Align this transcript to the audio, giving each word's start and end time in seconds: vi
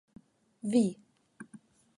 vi 0.71 0.83